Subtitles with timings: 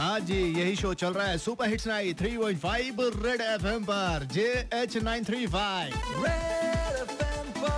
[0.00, 3.66] हाँ जी यही शो चल रहा है super hits night three point five red F
[3.66, 7.68] M पर J H nine three five Red FM पर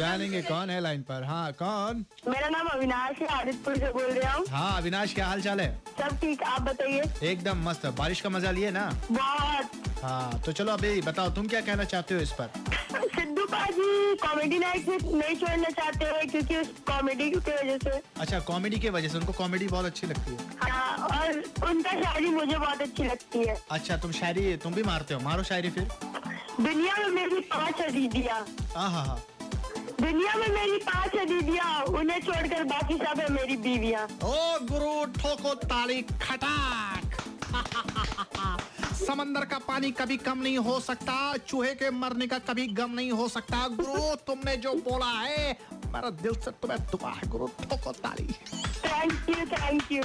[0.01, 1.23] जानेंगे कौन है लाइन पर?
[1.23, 2.05] हाँ कौन?
[2.27, 5.69] मेरा नाम अविनाश है आदितपुर से बोल रहा हूँ। हाँ अविनाश क्या हाल चाल है?
[5.99, 8.89] सब ठीक आप बताइए। एकदम मस्त बारिश का मज़ा लिए ना?
[9.11, 12.49] बहुत। हाँ तो चलो अभी बताओ तुम क्या कहना चाहते हो इस पर?
[13.15, 18.39] सिद्धू पाजी कॉमेडी नाइट नहीं छोड़ना चाहते हैं क्योंकि उस कॉमेडी की वजह से। अच्छा
[18.49, 22.57] कॉमेडी की वजह से उनको कॉमेडी बहुत अच्छी लगती है। हाँ और उनका शायरी मुझे
[22.57, 25.87] बहुत अच्छी लगती है। अच्छा तुम शायरी तुम भी मारते हो मारो शायरी फिर।
[26.61, 29.21] दुनिया में मेरी पाँच दीदियाँ हाँ हाँ हाँ।
[30.01, 34.35] दुनिया में मेरी पाँच है दीदियाँ उन्हें छोड़कर बाकी सब है मेरी बीवियाँ। ओ
[34.71, 37.03] गुरु ठोको ताली खटाक।
[39.01, 41.15] समंदर का पानी कभी कम नहीं हो सकता
[41.47, 45.57] चूहे के मरने का कभी गम नहीं हो सकता। गुरु तुमने जो बोला है
[45.93, 48.27] मेरा दिल से तुम्हें दुआ है गुरु ठोको ताली।
[48.85, 50.03] थैंक यू थैंक यू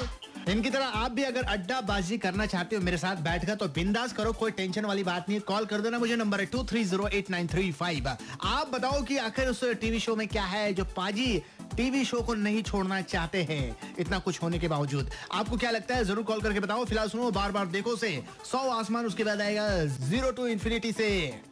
[0.48, 4.12] इनकी तरह आप भी अगर अड्डा बाजी करना चाहते हो मेरे साथ बैठकर तो बिंदास
[4.12, 7.08] करो, कोई टेंशन वाली बात नहीं कॉल कर देना मुझे नंबर है two three zero
[7.08, 10.84] eight nine three five आप बताओ कि आखिर उस टीवी शो में क्या है जो
[10.96, 11.42] पाजी
[11.76, 13.76] टीवी शो को नहीं छोड़ना चाहते हैं?
[13.98, 16.04] इतना कुछ होने के बावजूद। आपको क्या लगता है?
[16.04, 19.68] ज़रूर कॉल करके बताओ। फ़िलहाल सुनो बार बार देखो से सौ आसमान उसके बाद आएगा
[19.84, 21.08] ज़ीरो टू इन्फिनिटी से।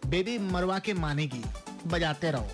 [0.06, 1.42] बेबी मरवा के मानेगी।
[1.86, 2.48] बजाते रहो।